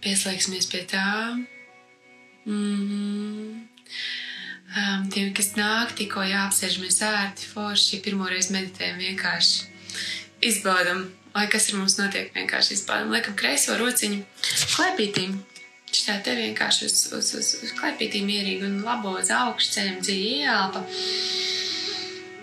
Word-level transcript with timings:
Pieslēgsimies 0.00 0.68
pie 0.72 0.84
tā. 0.88 1.36
Mm 2.46 2.80
-hmm. 2.88 3.66
um, 4.76 5.08
tiem, 5.12 5.32
kas 5.36 5.52
nāk, 5.56 5.92
tikko 5.96 6.24
jāapsēžamies 6.24 7.02
ērti, 7.04 7.48
forši, 7.54 8.00
pirmoreiz 8.04 8.50
meditējam 8.50 8.98
vienkārši. 8.98 9.68
Izbaudam, 10.40 11.10
lai 11.34 11.46
kas 11.52 11.68
ar 11.68 11.78
mums 11.78 11.98
notiek, 11.98 12.32
vienkārši 12.34 12.72
izbaudam. 12.72 13.12
Liekam 13.12 13.36
kreiso 13.36 13.76
rociņu 13.76 14.22
klēpītīm. 14.76 15.36
Šitā 15.92 16.20
te 16.22 16.34
vienkārši 16.34 16.84
uz, 16.86 16.96
uz, 17.12 17.34
uz, 17.34 17.48
uz 17.64 17.72
klēpītīm 17.80 18.24
mierīgi 18.26 18.64
un 18.64 18.82
labo 18.86 19.18
uz 19.18 19.30
augšu 19.30 19.72
ceļam 19.74 19.98
dziļi 20.00 20.28
ieelpa. 20.38 20.84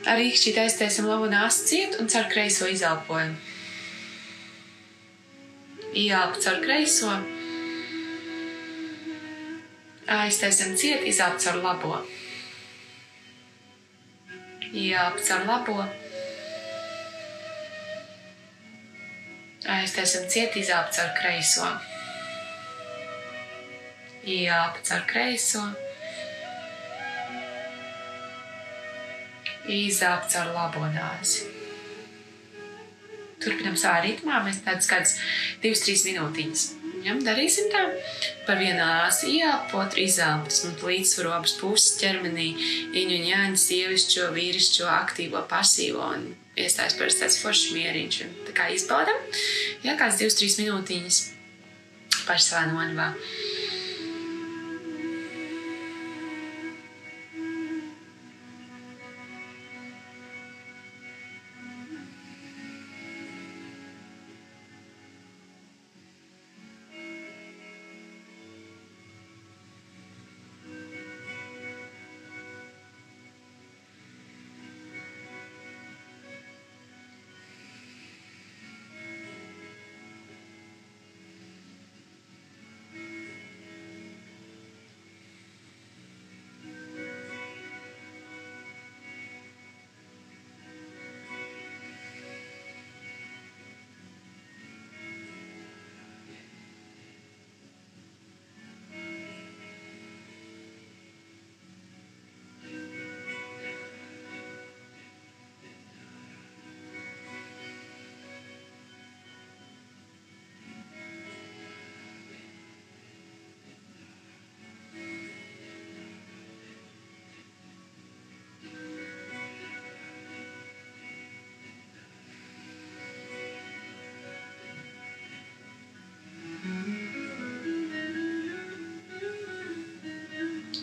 Ar 0.05 0.19
īkšķi 0.19 0.53
aiztaisam 0.59 1.07
labu 1.07 1.25
nāstu 1.31 1.67
ciet 1.71 1.97
un 1.99 2.07
caur 2.07 2.27
kreiso 2.31 2.67
izelpojam. 2.67 3.33
Ieelpa 5.93 6.39
caur 6.43 6.61
kreiso 6.61 7.15
aiztaisam 10.07 10.75
ciet, 10.77 11.03
izelpa 11.03 11.39
caur 11.39 11.63
labo. 11.63 12.07
Ielpa 14.73 15.19
caur 15.27 15.45
labo. 15.45 15.83
Aiztaisam 19.67 20.29
ciet, 20.29 20.55
izelpa 20.55 20.91
caur 20.95 21.11
kreiso. 21.19 21.67
Ielpa 24.23 24.79
caur 24.87 25.05
kreiso. 25.11 25.67
Izelpa 29.67 30.31
caur 30.31 30.53
labo 30.55 30.87
nāzi. 30.95 31.47
Turpinam 33.43 33.75
savā 33.77 34.01
ritmā, 34.07 34.39
mēs 34.47 34.63
tādus 34.65 34.89
kādus 34.89 35.17
2-3 35.61 36.07
minūtīņus. 36.09 36.86
Ja, 37.07 37.13
darīsim 37.23 37.69
tā. 37.71 37.85
Par 38.47 38.59
vienu 38.59 38.83
āsu 38.83 39.29
izelpu. 39.31 40.49
Tas 40.51 40.65
mums 40.65 40.83
līdzsvaro 40.83 41.31
abas 41.37 41.53
puses 41.55 41.95
ķermenī. 42.01 42.49
Iņu 42.99 43.19
un 43.21 43.29
jāņa 43.29 43.61
sievišķo, 43.63 44.27
vīrišķo, 44.35 44.89
aktīvo, 44.91 45.45
pasīvo 45.47 46.03
un 46.17 46.27
iestājas 46.59 46.97
par 46.99 47.13
tāds 47.21 47.39
foršs 47.39 47.71
mieriņš. 47.77 48.19
Un 48.25 48.35
tā 48.49 48.57
kā 48.59 48.67
izbaudam, 48.75 49.23
ja 49.85 49.95
kāds 49.99 50.19
2-3 50.19 50.59
minūtīņas 50.65 51.21
paši 52.27 52.49
savā 52.49 52.65
nonavā. 52.73 53.13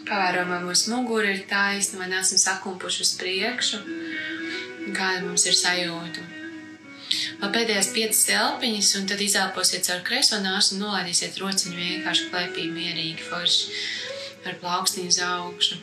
Pavērojam, 0.04 0.66
mūsu 0.69 0.92
mugura 0.92 1.32
ir 1.32 1.44
taisna, 1.48 2.03
vai 2.03 2.10
neesam 2.12 2.41
sakumpuši 2.41 3.04
uz 3.04 3.12
priekšu, 3.20 3.81
kāda 4.92 5.22
mums 5.25 5.47
ir 5.48 5.56
sajūta. 5.56 6.25
Vēl 7.41 7.53
pēdējās 7.54 7.91
piecas 7.94 8.22
elpiņas, 8.32 8.93
un 8.98 9.09
tad 9.09 9.22
izelposiet 9.25 9.87
caur 9.88 10.04
kreiso 10.06 10.41
nāsu 10.44 10.76
un 10.76 10.84
nolaidīsiet 10.84 11.41
rociņu 11.41 11.76
vienkārši 11.78 12.28
klēpī 12.32 12.69
mierīgi, 12.72 13.26
forši 13.31 13.82
ar 14.48 14.60
plaukstīnu 14.60 15.12
uz 15.12 15.20
augšu. 15.25 15.81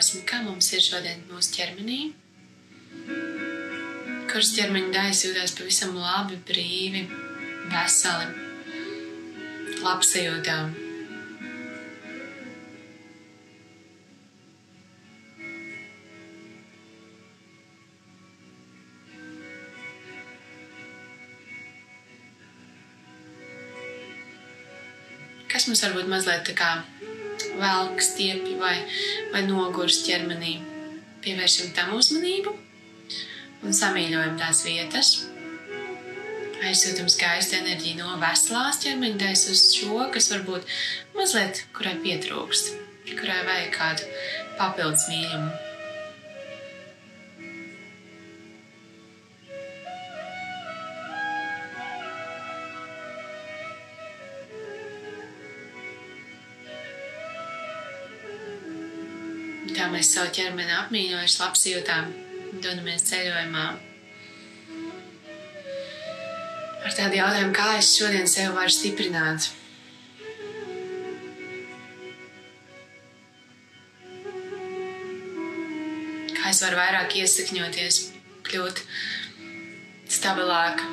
Un 0.00 0.02
pavērosim, 0.02 0.22
kā 0.24 0.38
mums 0.40 0.68
ir 0.72 0.80
šodien 0.80 1.18
mūsu 1.28 1.50
ķermenī. 1.58 2.14
Kurš 4.30 4.52
ķermeņa 4.56 4.94
daļas 4.94 5.24
jūtas 5.26 5.52
pavisam 5.58 5.92
labi, 5.92 6.38
brīvi, 6.48 7.02
veseli, 7.68 8.30
labsajūtām. 9.84 10.72
Kas 25.52 25.68
mums 25.68 25.84
varbūt 25.84 26.08
mazliet 26.08 26.48
tā 26.48 26.56
kā 26.56 26.72
velk 27.60 28.02
stiepji 28.04 28.56
vai, 28.60 28.76
vai 29.34 29.44
nogurs 29.46 30.02
ķermenī. 30.06 30.58
Pievēršam 31.20 31.74
tam 31.76 31.94
uzmanību 31.98 32.54
un 33.66 33.76
samīļojam 33.76 34.38
tās 34.40 34.64
vietas. 34.64 35.12
Aizsūtam 36.60 37.08
skaistu 37.08 37.56
enerģiju 37.60 38.02
no 38.02 38.18
veselās 38.20 38.82
ķermeņa 38.82 39.20
daļas 39.22 39.46
uz 39.52 39.64
šo, 39.78 40.02
kas 40.12 40.28
varbūt 40.34 40.76
mazliet, 41.16 41.64
kurai 41.76 41.96
pietrūkst, 42.04 42.74
kurai 43.14 43.40
vajag 43.48 43.74
kādu 43.78 44.12
papildus 44.60 45.08
mīlumu. 45.08 45.69
Mēs 60.00 60.14
savu 60.14 60.30
ķermeni 60.32 60.72
apmīļojuši, 60.72 61.38
labsajūtām, 61.42 62.12
dodamies 62.64 63.02
ceļojumā. 63.10 63.64
Ar 66.80 66.94
tādu 66.96 67.18
jautājumu, 67.18 67.52
kā 67.52 67.66
es 67.76 67.90
šodien 67.98 68.30
sev 68.30 68.54
varu 68.56 68.72
stiprināt. 68.72 69.50
Kā 76.32 76.48
es 76.48 76.64
varu 76.64 76.80
vairāk 76.80 77.20
iesakņoties, 77.20 78.02
kļūt 78.48 78.84
stabilāk. 80.16 80.86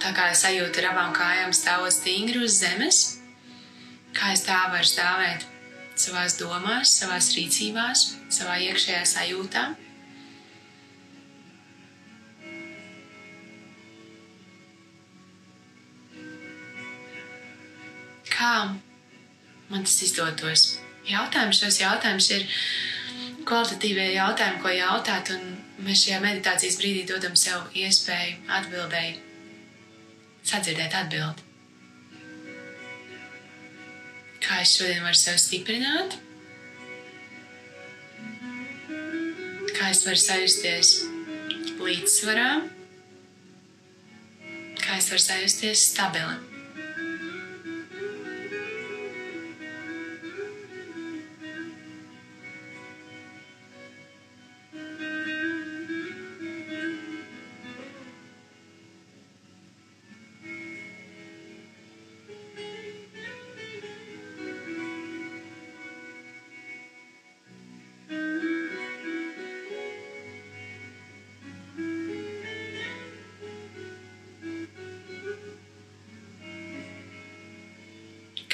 Tā 0.00 0.16
kā 0.16 0.32
es 0.32 0.48
sajūtu 0.48 0.80
ar 0.80 0.94
abām 0.94 1.16
kājām 1.16 1.52
stāvot 1.52 1.92
stingri 1.92 2.46
uz 2.48 2.62
zemes, 2.64 3.08
kā 4.16 4.32
es 4.32 4.48
tā 4.48 4.62
varu 4.72 4.88
stāvēt 4.88 5.50
savās 5.98 6.36
domās, 6.40 6.92
savās 6.98 7.30
rīcībās, 7.36 8.04
savā 8.32 8.58
iekšējā 8.68 9.02
sajūtā. 9.08 9.64
Kā 18.34 18.54
man 19.70 19.86
tas 19.86 20.00
izdotos? 20.06 20.66
Jautājums 21.06 21.60
šos 21.60 21.78
jautājumus 21.82 22.30
ir 22.34 22.48
kvalitatīvie 23.46 24.08
jautājumi, 24.16 24.60
ko 24.64 24.72
jautāt, 24.72 25.30
un 25.36 25.56
mēs 25.84 26.06
šajā 26.06 26.20
meditācijas 26.24 26.80
brīdī 26.80 27.06
dodam 27.08 27.36
sev 27.38 27.68
iespēju 27.76 28.40
atbildēji 28.58 29.18
sadzirdēt 30.44 31.02
atbildi. 31.04 31.43
Es 34.64 34.78
šodien 34.78 35.04
varu 35.04 35.18
sevi 35.18 35.40
stiprināt? 35.42 36.16
Kā 39.74 39.90
es 39.90 40.00
varu 40.06 40.20
sajusties 40.20 40.94
līdzsvarā? 41.84 42.48
Kā 44.80 44.96
es 44.96 45.10
varu 45.12 45.24
sajusties 45.26 45.84
stabili? 45.92 46.53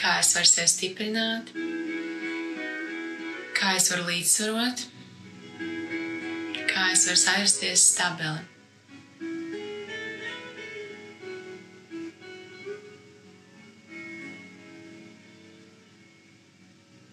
Kā 0.00 0.16
es 0.22 0.32
varu 0.32 0.48
sevi 0.48 0.70
stiprināt, 0.72 1.50
kā 3.58 3.74
es 3.76 3.90
varu 3.92 4.06
līdzsvarot, 4.08 4.86
kā 6.70 6.86
es 6.94 7.04
varu 7.08 7.20
sajusties 7.24 7.84
stabili. 7.92 8.46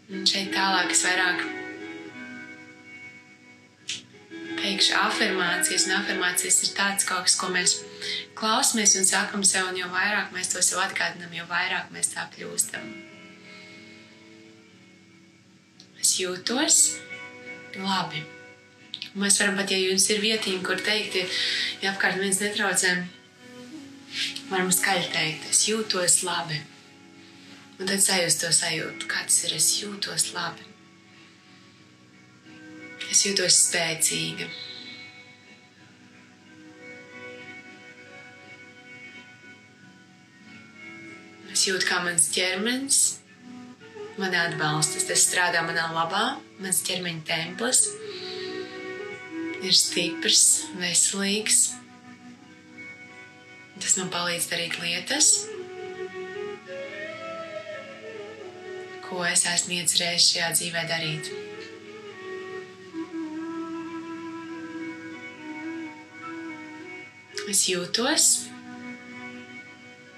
Un 0.07 0.23
šeit 0.23 0.53
tālāk 0.55 0.95
es 0.95 1.03
vairāk 1.03 1.46
teikšu 4.77 4.93
afirmācijas, 4.93 5.87
un 5.87 5.95
afirmācijas 5.97 6.59
ir 6.61 6.73
tāds 6.77 7.05
kaut 7.07 7.25
kas, 7.25 7.35
ko 7.39 7.49
mēs 7.49 7.79
klausamies 8.37 8.93
un 8.99 9.07
sakam 9.09 9.41
sev, 9.41 9.71
un 9.71 9.79
jo 9.79 9.87
vairāk 9.89 10.29
mēs 10.35 10.51
to 10.53 10.61
sev 10.61 10.83
atgādinām, 10.83 11.33
jo 11.33 11.45
vairāk 11.49 11.89
mēs 11.95 12.11
tā 12.13 12.27
kļūstam. 12.35 12.85
Es 15.97 16.13
jūtos 16.21 16.77
labi. 17.81 18.21
Un 19.15 19.25
mēs 19.25 19.39
varam 19.41 19.57
pat, 19.57 19.73
ja 19.73 19.81
jums 19.81 20.05
ir 20.13 20.21
vietiņa, 20.21 20.61
kur 20.61 20.77
teikt, 20.85 21.17
ja 21.81 21.95
apkārt 21.95 22.21
viens 22.21 22.37
netraucē, 22.43 22.93
varam 24.51 24.69
skaļi 24.69 25.09
teikt, 25.09 25.49
es 25.49 25.65
jūtos 25.71 26.21
labi. 26.27 26.61
Un 27.81 27.89
tad 27.89 28.01
sajust 28.01 28.45
to 28.45 28.53
sajūtu, 28.53 29.09
kāds 29.09 29.41
ir, 29.47 29.57
es 29.57 29.73
jūtos 29.81 30.35
labi. 30.37 30.76
Es 33.11 33.23
jūtos 33.25 33.61
spēcīga. 33.67 34.49
Es 41.53 41.63
jūtu, 41.65 41.87
kā 41.89 42.01
mans 42.05 42.27
ķermenis 42.35 42.99
mani 44.21 44.37
atbalsta. 44.37 45.01
Tas 45.07 45.23
strādā 45.29 45.63
manā 45.65 45.87
labā, 45.95 46.25
mans 46.61 46.83
ķermeņa 46.85 47.25
templis 47.29 47.87
ir 49.65 49.73
stiprs, 49.73 50.45
veselīgs. 50.77 51.61
Tas 53.77 53.97
man 53.99 54.09
palīdz 54.13 54.47
darīt 54.51 54.77
lietas, 54.81 55.31
ko 59.05 59.21
es 59.27 59.45
esmu 59.49 59.77
iecerējis 59.77 60.31
šajā 60.33 60.55
dzīvē 60.57 60.87
darīt. 60.89 61.46
Es 67.47 67.61
jūtos 67.69 68.23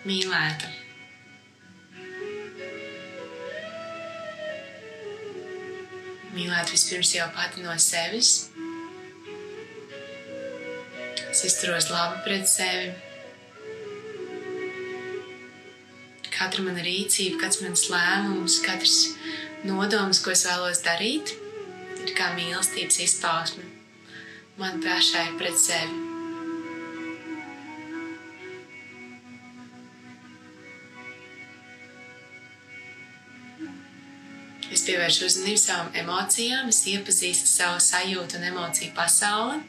mīlēta. 0.10 0.72
Mīlēt 6.34 6.74
vispirms 6.74 7.14
jau 7.14 7.28
pati 7.36 7.62
no 7.62 7.76
sevis. 7.78 8.50
Es 11.30 11.46
izturos 11.46 11.92
labi 11.94 12.24
pret 12.26 12.50
sevi. 12.50 12.90
Katra 16.34 16.66
mana 16.66 16.82
rīcība, 16.82 17.38
katrs 17.44 17.62
mans 17.62 17.86
lēmums, 17.94 18.58
katrs 18.66 19.00
nodoms, 19.70 20.24
ko 20.26 20.34
es 20.34 20.48
vēlos 20.50 20.82
darīt, 20.82 21.38
ir 22.02 22.16
kā 22.18 22.34
mīlestības 22.40 23.04
izpausme 23.06 23.70
man 24.60 24.82
pašai 24.82 25.28
pret 25.38 25.60
sevi. 25.60 26.09
Pievēršu 34.90 35.28
uzmanību 35.28 35.60
savām 35.62 35.90
emocijām, 36.02 36.70
es 36.72 36.82
iepazīstu 36.90 37.46
savu 37.46 37.82
sajūtu 37.84 38.40
un 38.40 38.46
emociju 38.48 38.94
pasauli. 38.98 39.60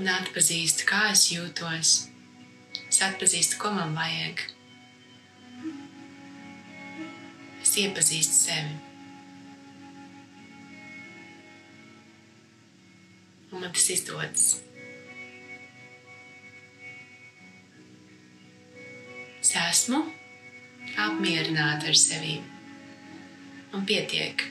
Un 0.00 0.10
atpazīstu, 0.12 0.84
kā 0.88 1.06
es 1.14 1.24
jūtos. 1.32 1.94
Es 2.90 3.00
atpazīstu, 3.06 3.56
ko 3.62 3.72
man 3.72 3.96
vajag. 3.96 4.44
Es 7.64 7.74
iepazīstu 7.80 8.36
sevi. 8.36 8.76
Un 13.50 13.64
man 13.64 13.72
tas 13.72 13.90
izdodas. 13.96 14.48
Es 19.40 19.56
esmu 19.56 20.04
apmierināta 20.98 21.90
ar 21.90 21.98
sevi. 21.98 22.40
Un 23.76 23.84
pietiek. 23.86 24.42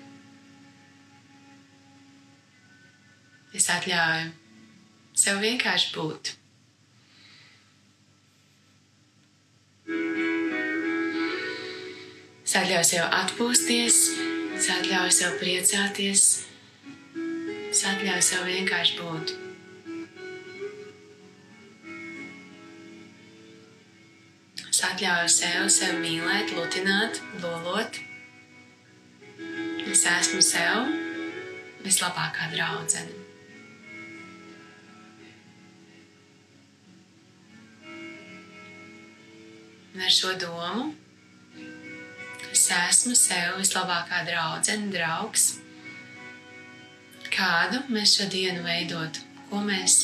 Es 3.56 3.66
atļauju 3.74 4.30
sev 5.18 5.42
vienkārši 5.44 5.90
būt. 5.96 6.36
Es 12.46 12.56
atļauju 12.58 12.86
sev 12.88 13.12
atpūsties, 13.20 14.00
es 14.58 14.72
atļauju 14.78 15.12
sev 15.14 15.36
priecāties, 15.42 16.26
es 17.70 17.86
atļauju 17.92 18.26
sev 18.32 18.50
vienkārši 18.50 18.98
būt. 19.04 19.49
Es 24.80 24.86
atļauju 24.88 25.32
sev, 25.34 25.64
sev 25.76 25.98
mīlēt, 26.00 26.54
lutināt, 26.56 27.18
lolot. 27.44 27.98
Es 29.92 30.06
esmu 30.08 30.40
sev 30.40 30.86
vislabākā 31.84 32.48
draudzene. 32.54 33.18
Un 39.98 40.06
ar 40.08 40.16
šo 40.16 40.32
domu 40.46 40.88
es 42.54 42.64
esmu 42.78 43.20
sev 43.20 43.60
vislabākā 43.60 44.22
draudzene, 44.32 44.88
draugs. 44.96 45.50
Kādu 47.28 47.84
mēs 47.92 48.16
šo 48.16 48.32
dienu 48.32 48.64
veidotu, 48.64 49.28
ko 49.52 49.60
mēs 49.68 50.00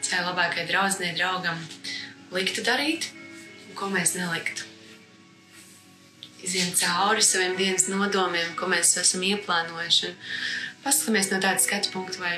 savai 0.00 0.24
labākajai 0.30 0.66
draudzenei, 0.72 1.14
draugam 1.20 1.60
liktu 2.32 2.64
darīt, 2.64 3.12
ko 3.78 3.88
mēs 3.92 4.16
neliktu. 4.18 4.66
Iziem 6.42 6.70
cauri 6.78 7.22
saviem 7.22 7.56
dienas 7.58 7.88
nodomiem, 7.90 8.54
ko 8.58 8.68
mēs 8.70 8.94
esam 9.00 9.24
ieplānojuši. 9.26 10.12
Paskatāmies 10.84 11.30
no 11.32 11.40
tāda 11.42 11.62
skatu 11.62 11.90
punkta, 11.94 12.20
vai, 12.22 12.36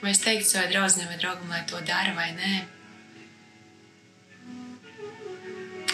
vai 0.00 0.12
es 0.12 0.22
teiktu 0.24 0.48
savai 0.48 0.70
draudzenei 0.72 1.10
vai 1.10 1.18
draugam, 1.20 1.52
lai 1.52 1.62
to 1.68 1.80
dara 1.84 2.14
vai 2.16 2.30
nē. 2.36 2.54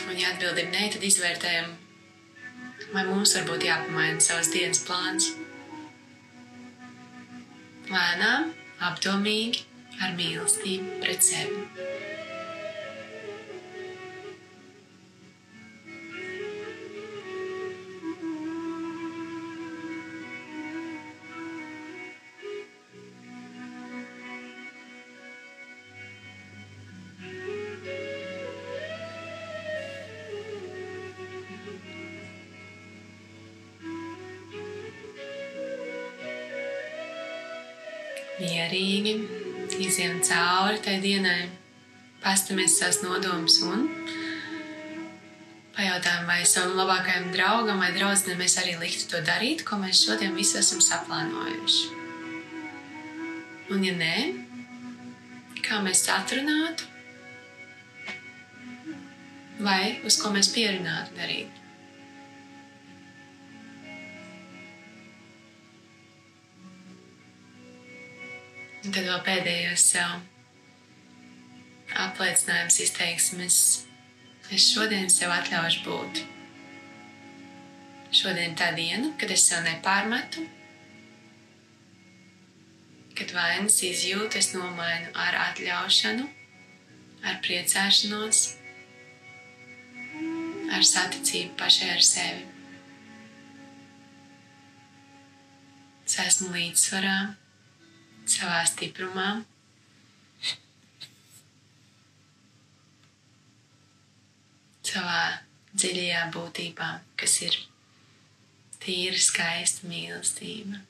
Un, 0.07 0.17
ja 0.19 0.33
atbildība 0.33 0.71
nē, 0.75 0.87
tad 0.95 1.07
izvērtējam, 1.07 1.75
vai 2.95 3.07
mums 3.11 3.35
varbūt 3.39 3.67
jāpamaina 3.67 4.23
savas 4.23 4.51
dienas 4.55 4.83
plāns. 4.87 5.33
Lēnām, 7.91 8.53
apdomīgi, 8.87 9.67
ar 10.01 10.15
mīlestību 10.19 11.01
pret 11.03 11.27
sevi. 11.27 11.90
Mierīgi 38.41 39.15
izjām 39.81 40.19
cauri 40.25 40.81
tai 40.85 40.99
dienai, 41.03 41.49
pastamies 42.25 42.79
savus 42.81 43.01
nodomus 43.05 43.61
un 43.65 43.87
pajautājam, 45.77 46.27
vai 46.29 46.43
savam 46.49 46.77
labākajam 46.81 47.31
draugam 47.35 47.81
vai 47.81 47.93
draudzenei 47.95 48.39
mēs 48.41 48.59
arī 48.61 48.77
liktu 48.81 49.09
to 49.13 49.23
darīt, 49.25 49.65
ko 49.65 49.79
mēs 49.81 50.03
šodien 50.05 50.37
visi 50.37 50.59
esam 50.61 50.83
saplānojuši. 50.85 51.97
Un, 53.71 53.85
ja 53.87 53.95
nē, 53.95 54.15
kā 55.65 55.79
mēs 55.85 56.03
atrunātu, 56.11 56.89
vai 59.63 60.01
uz 60.09 60.19
ko 60.21 60.33
mēs 60.35 60.51
pierunātu 60.53 61.17
darīt. 61.21 61.60
Un 68.81 68.95
tad 68.97 69.05
vēl 69.05 69.19
pēdējos 69.27 69.83
sev 69.93 70.13
apliecinājums 72.01 72.79
izteiksim, 72.81 73.43
es, 73.45 73.59
šodien 74.65 75.11
sev 75.13 75.33
atļaušu 75.35 75.83
būt. 75.85 76.21
Šodien 78.17 78.57
tā 78.59 78.71
diena, 78.79 79.11
kad 79.21 79.31
es 79.35 79.45
sev 79.51 79.61
nepārmetu, 79.67 80.47
kad 83.19 83.35
vainas 83.37 83.77
izjūtu 83.85 84.41
es 84.41 84.49
nomainu 84.55 85.13
ar 85.27 85.37
atļaušanu, 85.51 86.25
ar 87.29 87.37
priecāšanos, 87.45 88.41
ar 90.73 90.89
saticību 90.95 91.53
pašai 91.61 91.91
ar 91.99 92.03
sevi. 92.07 92.49
Es 96.09 96.17
esmu 96.25 96.51
līdzsvarā 96.57 97.19
savā 98.31 98.61
stiprumā. 98.69 99.31
Savā 104.91 105.23
dziļajā 105.75 106.23
būtībā, 106.35 106.89
kas 107.21 107.37
ir 107.47 107.59
tīra, 108.83 109.19
skaista 109.23 109.91
mīlestība. 109.91 110.81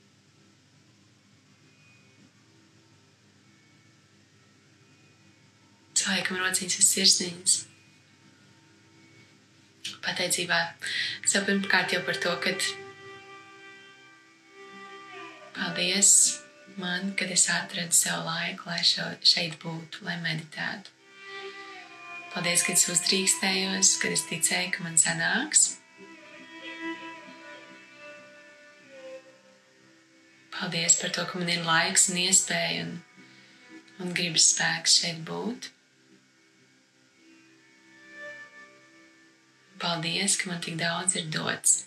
Cilvēkam 6.00 6.38
rociņas 6.40 6.78
ir 6.80 6.87
sirsniņas. 6.88 7.56
Pateicībā 10.00 10.61
sev 11.28 11.44
pirmkārt 11.49 11.92
jau 11.92 12.00
par 12.06 12.16
to, 12.25 12.32
ka 12.40 12.54
paldies 15.59 16.14
man, 16.81 17.13
kad 17.17 17.31
es 17.31 17.47
atradu 17.53 17.95
sev 17.97 18.25
laiku, 18.27 18.71
lai 18.71 18.81
šeit 18.85 19.59
būtu, 19.63 20.05
lai 20.07 20.17
meditētu. 20.25 20.97
Paldies, 22.31 22.63
ka 22.63 22.75
es 22.77 22.87
uzdrīkstējos, 22.93 23.97
kad 24.03 24.15
es 24.15 24.25
ticēju, 24.29 24.71
ka 24.77 24.85
man 24.87 24.99
sanāks. 25.03 25.65
Paldies 30.55 30.97
par 31.01 31.11
to, 31.17 31.25
ka 31.27 31.41
man 31.41 31.51
ir 31.51 31.67
laiks 31.67 32.09
un 32.13 32.21
iespēja 32.23 32.87
un, 32.87 32.97
un 34.05 34.15
gribas 34.15 34.51
spēks 34.53 34.99
šeit 35.03 35.23
būt. 35.27 35.71
Paldies, 39.81 40.37
ka 40.39 40.53
man 40.53 40.61
tik 40.63 40.77
daudz 40.79 41.17
ir 41.17 41.31
dots. 41.35 41.81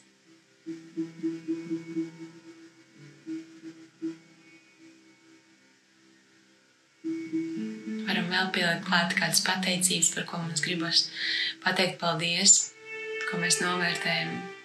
Varam 8.24 8.32
vēl 8.32 8.52
pielikt 8.56 8.88
klāt 8.88 9.16
kādas 9.18 9.42
pateicības, 9.44 10.14
par 10.16 10.26
ko 10.26 10.38
mums 10.40 10.62
gribas 10.64 11.10
pateikt 11.64 12.00
paldies, 12.00 12.74
ko 13.30 13.40
mēs 13.42 13.62
novērtējam. 13.62 14.63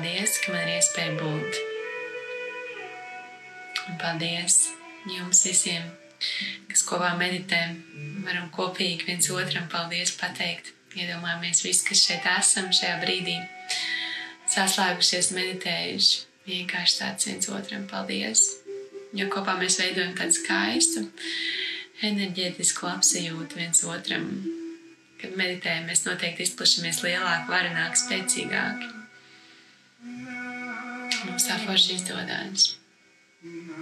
Paldies, 0.00 0.38
ka 0.40 0.54
man 0.54 0.62
ir 0.64 0.78
iespēja 0.78 1.12
būt. 1.20 1.56
Un 3.84 3.96
paldies 4.00 4.54
jums 5.12 5.42
visiem, 5.44 5.82
kas 6.70 6.80
kopā 6.88 7.10
meditē. 7.20 7.58
Varam 8.24 8.46
kopīgi 8.54 9.04
viens 9.04 9.28
otram 9.28 9.66
paldies 9.68 10.14
pateikt. 10.16 10.70
Iedomājamies 10.96 11.60
visi, 11.66 11.84
kas 11.84 12.00
šeit 12.06 12.24
esam 12.32 12.70
šajā 12.72 12.94
brīdī, 13.02 13.34
saslēgušies, 14.48 15.28
meditējuši. 15.36 16.22
Vienkārši 16.46 16.96
tāds 17.02 17.28
viens 17.28 17.50
otram 17.58 17.84
paldies. 17.90 18.46
Jo 19.12 19.26
kopā 19.34 19.58
mēs 19.60 19.76
veidojam 19.82 20.14
tādu 20.16 20.38
skaistu, 20.38 21.02
enerģētisku 22.08 22.88
labsajūtu 22.88 23.60
viens 23.60 23.84
otram. 23.84 24.32
Kad 25.20 25.36
meditējam, 25.36 25.92
mēs 25.92 26.06
noteikti 26.08 26.48
izplašamies 26.48 27.02
lielāk, 27.04 27.44
varenāk, 27.52 28.00
spēcīgāk 28.00 28.88
forši 31.48 31.96
izdodas. 31.96 32.76
Mm. 33.42 33.80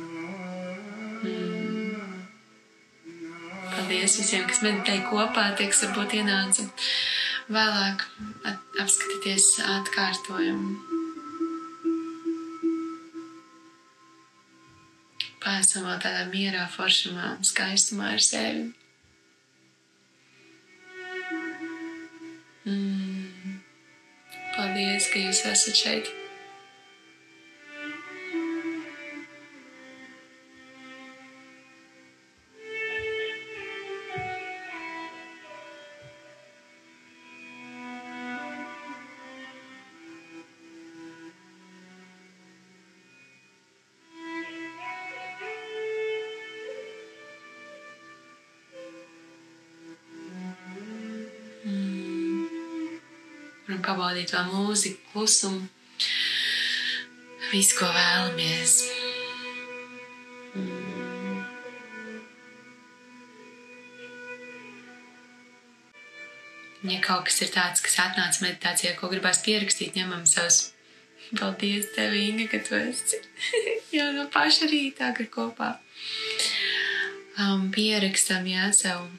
Paldies 3.69 4.19
visiem, 4.21 4.45
kas 4.49 4.61
meditēja 4.65 5.05
kopā, 5.09 5.45
tie, 5.59 5.69
kas 5.71 5.85
varbūt 5.87 6.15
ienāca 6.19 6.65
vēlāk 7.53 8.05
at 8.49 8.79
apskatīties 8.83 9.47
atkārtojumu. 9.65 10.75
Pēcam 15.39 15.87
vēl 15.89 16.01
tādā 16.05 16.27
mierā, 16.29 16.67
foršumā, 16.75 17.39
skaistumā 17.47 18.13
ar 18.17 18.25
sevi. 18.25 18.69
Mm. 22.69 23.59
Paldies, 24.57 25.09
ka 25.13 25.23
jūs 25.23 25.45
esat 25.49 25.79
šeit. 25.79 26.17
Varam 53.69 53.83
pabaudīt 53.85 54.33
vēl 54.33 54.47
mūziku, 54.49 55.13
klusumu, 55.13 55.67
visu, 57.53 57.77
ko 57.77 57.91
vēlamies. 57.93 58.79
Mm. 60.57 60.89
Ja 66.89 67.01
kaut 67.05 67.27
kas 67.27 67.43
ir 67.43 67.51
tāds, 67.53 67.83
kas 67.85 67.99
atnāca 68.01 68.45
meditācijā, 68.47 68.95
ko 68.97 69.11
gribās 69.13 69.43
pierakstīt, 69.45 69.99
ņemam 69.99 70.25
savus. 70.31 70.71
Paldies, 71.37 71.91
tev, 71.93 72.15
Inga, 72.17 72.47
ka 72.49 72.63
tu 72.65 72.77
esi 72.79 73.19
jau 73.99 74.07
no 74.17 74.29
paša 74.33 74.71
rīta 74.71 75.11
kopā. 75.29 75.75
Um, 77.39 77.69
pierakstam, 77.75 78.47
jā, 78.49 78.71
savu 78.73 79.11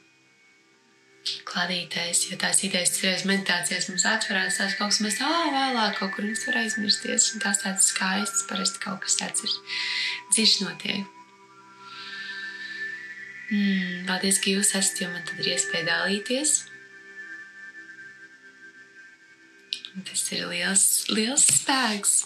kladītais, 1.50 2.24
jo 2.30 2.38
tās 2.40 2.64
idejas 2.66 2.94
ceļos 2.98 3.26
meditācijās 3.30 3.90
mums 3.92 4.06
atverās, 4.10 4.58
tās 4.60 4.76
kaut 4.80 4.94
kas 4.94 5.02
mēs 5.06 5.20
tā 5.20 5.30
vēlāk 5.54 6.00
kaut 6.00 6.16
kur 6.16 6.28
mums 6.28 6.46
var 6.48 6.62
aizmirsties, 6.64 7.30
un 7.34 7.44
tās 7.44 7.62
tāds 7.64 7.92
skaists, 7.94 8.46
parasti 8.50 8.84
kaut 8.84 9.04
kas 9.06 9.20
tāds 9.20 9.46
ir 9.48 9.56
dziļš 10.36 10.56
notiek. 10.66 11.16
Mm, 13.50 14.04
paldies, 14.06 14.38
ka 14.42 14.52
jūs 14.54 14.76
esat, 14.78 15.00
jo 15.02 15.10
man 15.10 15.24
tad 15.26 15.42
ir 15.42 15.56
iespēja 15.56 15.88
dalīties. 15.88 16.58
Tas 20.06 20.28
ir 20.36 20.46
liels, 20.52 20.86
liels 21.10 21.48
spēks. 21.50 22.20